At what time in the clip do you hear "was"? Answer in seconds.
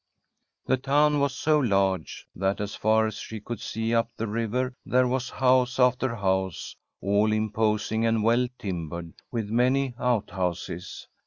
1.19-1.35, 5.07-5.29